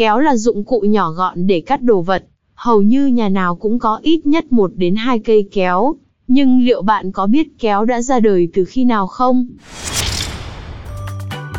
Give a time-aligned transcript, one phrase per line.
[0.00, 2.24] Kéo là dụng cụ nhỏ gọn để cắt đồ vật.
[2.54, 5.94] Hầu như nhà nào cũng có ít nhất một đến hai cây kéo.
[6.28, 9.46] Nhưng liệu bạn có biết kéo đã ra đời từ khi nào không?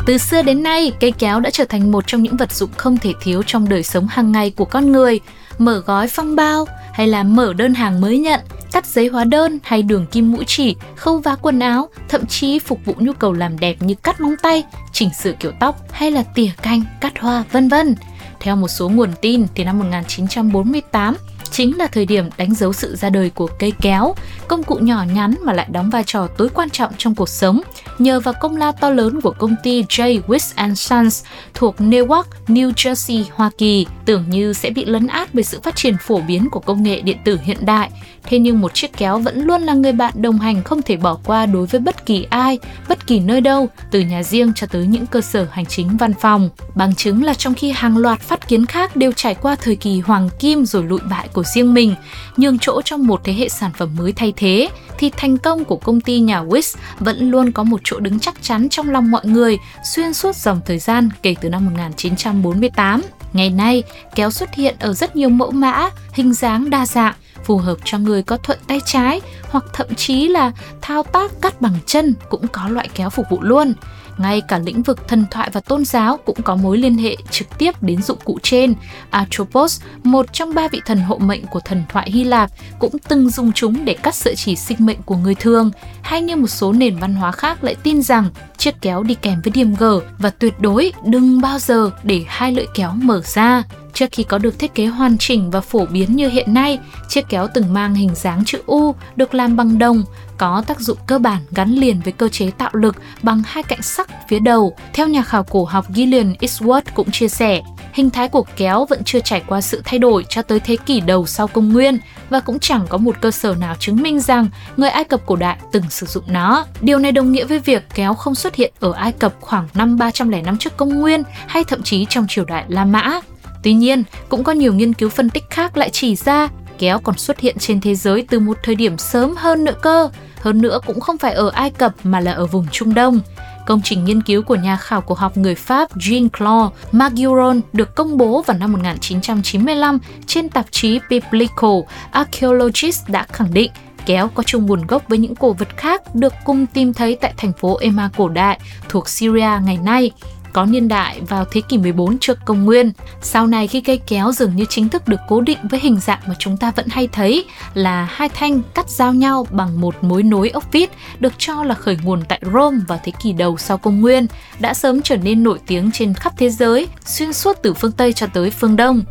[0.06, 2.96] Từ xưa đến nay, cây kéo đã trở thành một trong những vật dụng không
[2.96, 5.20] thể thiếu trong đời sống hàng ngày của con người.
[5.58, 8.40] Mở gói phong bao hay là mở đơn hàng mới nhận,
[8.72, 12.58] cắt giấy hóa đơn hay đường kim mũi chỉ, khâu vá quần áo, thậm chí
[12.58, 16.10] phục vụ nhu cầu làm đẹp như cắt móng tay, chỉnh sửa kiểu tóc hay
[16.10, 17.94] là tỉa canh, cắt hoa, vân vân.
[18.42, 21.16] Theo một số nguồn tin thì năm 1948,
[21.52, 24.14] chính là thời điểm đánh dấu sự ra đời của cây kéo,
[24.48, 27.60] công cụ nhỏ nhắn mà lại đóng vai trò tối quan trọng trong cuộc sống,
[27.98, 30.20] nhờ vào công lao to lớn của công ty J.
[30.22, 35.34] Wiss and Sons thuộc Newark, New Jersey, Hoa Kỳ, tưởng như sẽ bị lấn át
[35.34, 37.90] bởi sự phát triển phổ biến của công nghệ điện tử hiện đại.
[38.24, 41.18] Thế nhưng một chiếc kéo vẫn luôn là người bạn đồng hành không thể bỏ
[41.24, 42.58] qua đối với bất kỳ ai,
[42.88, 46.12] bất kỳ nơi đâu, từ nhà riêng cho tới những cơ sở hành chính văn
[46.20, 46.50] phòng.
[46.74, 50.00] Bằng chứng là trong khi hàng loạt phát kiến khác đều trải qua thời kỳ
[50.00, 51.94] hoàng kim rồi lụi bại của riêng mình,
[52.36, 55.76] nhường chỗ cho một thế hệ sản phẩm mới thay thế, thì thành công của
[55.76, 59.26] công ty nhà Wish vẫn luôn có một chỗ đứng chắc chắn trong lòng mọi
[59.26, 63.02] người xuyên suốt dòng thời gian kể từ năm 1948.
[63.32, 63.82] Ngày nay,
[64.14, 67.98] kéo xuất hiện ở rất nhiều mẫu mã, hình dáng đa dạng, phù hợp cho
[67.98, 69.20] người có thuận tay trái
[69.50, 73.38] hoặc thậm chí là thao tác cắt bằng chân cũng có loại kéo phục vụ
[73.40, 73.72] luôn.
[74.18, 77.58] Ngay cả lĩnh vực thần thoại và tôn giáo cũng có mối liên hệ trực
[77.58, 78.74] tiếp đến dụng cụ trên.
[79.10, 83.30] Atropos, một trong ba vị thần hộ mệnh của thần thoại Hy Lạp, cũng từng
[83.30, 85.70] dùng chúng để cắt sợi chỉ sinh mệnh của người thường.
[86.02, 89.40] Hay như một số nền văn hóa khác lại tin rằng chiếc kéo đi kèm
[89.44, 89.84] với điểm G
[90.18, 93.62] và tuyệt đối đừng bao giờ để hai lưỡi kéo mở ra.
[93.94, 97.28] Trước khi có được thiết kế hoàn chỉnh và phổ biến như hiện nay, chiếc
[97.28, 100.04] kéo từng mang hình dáng chữ U được làm bằng đồng,
[100.38, 103.82] có tác dụng cơ bản gắn liền với cơ chế tạo lực bằng hai cạnh
[103.82, 104.76] sắc phía đầu.
[104.92, 109.04] Theo nhà khảo cổ học Gillian Eastwood cũng chia sẻ, hình thái của kéo vẫn
[109.04, 111.98] chưa trải qua sự thay đổi cho tới thế kỷ đầu sau công nguyên
[112.30, 115.36] và cũng chẳng có một cơ sở nào chứng minh rằng người Ai Cập cổ
[115.36, 116.66] đại từng sử dụng nó.
[116.80, 119.98] Điều này đồng nghĩa với việc kéo không xuất hiện ở Ai Cập khoảng năm
[119.98, 123.20] 300 năm trước công nguyên hay thậm chí trong triều đại La Mã.
[123.62, 127.18] Tuy nhiên, cũng có nhiều nghiên cứu phân tích khác lại chỉ ra kéo còn
[127.18, 130.08] xuất hiện trên thế giới từ một thời điểm sớm hơn nữa cơ.
[130.40, 133.20] Hơn nữa cũng không phải ở Ai Cập mà là ở vùng Trung Đông.
[133.66, 138.18] Công trình nghiên cứu của nhà khảo cổ học người Pháp Jean-Claude Maguiron được công
[138.18, 141.80] bố vào năm 1995 trên tạp chí Biblical
[142.10, 143.70] Archaeologist đã khẳng định
[144.06, 147.34] kéo có chung nguồn gốc với những cổ vật khác được cùng tìm thấy tại
[147.36, 150.10] thành phố Emma cổ đại thuộc Syria ngày nay
[150.52, 152.92] có niên đại vào thế kỷ 14 trước công nguyên.
[153.22, 156.20] Sau này khi cây kéo dường như chính thức được cố định với hình dạng
[156.26, 160.22] mà chúng ta vẫn hay thấy là hai thanh cắt giao nhau bằng một mối
[160.22, 163.78] nối ốc vít được cho là khởi nguồn tại Rome vào thế kỷ đầu sau
[163.78, 164.26] công nguyên,
[164.60, 168.12] đã sớm trở nên nổi tiếng trên khắp thế giới, xuyên suốt từ phương Tây
[168.12, 169.02] cho tới phương Đông.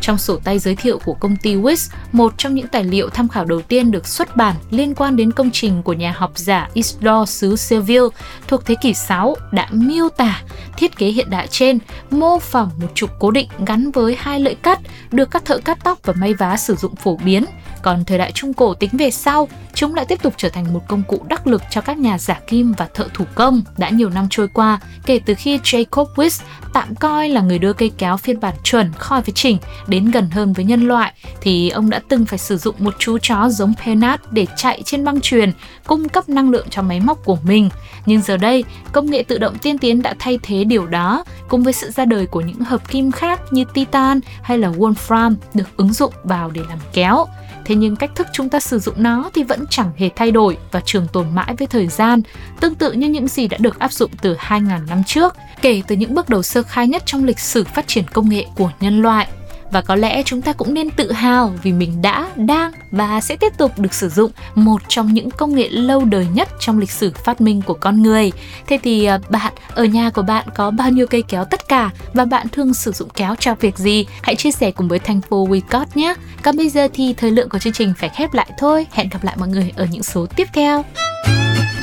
[0.00, 3.28] Trong sổ tay giới thiệu của công ty Wix, một trong những tài liệu tham
[3.28, 6.68] khảo đầu tiên được xuất bản liên quan đến công trình của nhà học giả
[6.74, 8.08] Isidore xứ Seville
[8.48, 10.42] thuộc thế kỷ 6 đã miêu tả
[10.80, 11.78] thiết kế hiện đại trên
[12.10, 14.80] mô phỏng một trục cố định gắn với hai lưỡi cắt
[15.10, 17.44] được các thợ cắt tóc và may vá sử dụng phổ biến.
[17.82, 20.80] Còn thời đại Trung Cổ tính về sau, chúng lại tiếp tục trở thành một
[20.88, 23.62] công cụ đắc lực cho các nhà giả kim và thợ thủ công.
[23.78, 26.42] Đã nhiều năm trôi qua, kể từ khi Jacob Wiss
[26.72, 30.30] tạm coi là người đưa cây kéo phiên bản chuẩn khỏi với chỉnh đến gần
[30.30, 33.72] hơn với nhân loại, thì ông đã từng phải sử dụng một chú chó giống
[33.84, 35.52] Penat để chạy trên băng truyền,
[35.86, 37.70] cung cấp năng lượng cho máy móc của mình.
[38.06, 41.62] Nhưng giờ đây, công nghệ tự động tiên tiến đã thay thế điều đó, cùng
[41.62, 45.76] với sự ra đời của những hợp kim khác như titan hay là wolfram được
[45.76, 47.26] ứng dụng vào để làm kéo.
[47.64, 50.56] Thế nhưng cách thức chúng ta sử dụng nó thì vẫn chẳng hề thay đổi
[50.72, 52.22] và trường tồn mãi với thời gian,
[52.60, 55.96] tương tự như những gì đã được áp dụng từ 2.000 năm trước, kể từ
[55.96, 59.02] những bước đầu sơ khai nhất trong lịch sử phát triển công nghệ của nhân
[59.02, 59.28] loại
[59.70, 63.36] và có lẽ chúng ta cũng nên tự hào vì mình đã, đang và sẽ
[63.36, 66.90] tiếp tục được sử dụng một trong những công nghệ lâu đời nhất trong lịch
[66.90, 68.32] sử phát minh của con người.
[68.66, 71.90] Thế thì à, bạn ở nhà của bạn có bao nhiêu cây kéo tất cả
[72.14, 74.06] và bạn thường sử dụng kéo cho việc gì?
[74.22, 76.14] Hãy chia sẻ cùng với thành We Got nhé.
[76.42, 78.86] Còn bây giờ thì thời lượng của chương trình phải khép lại thôi.
[78.92, 80.84] Hẹn gặp lại mọi người ở những số tiếp theo.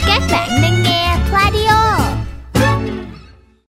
[0.08, 0.77] Các bạn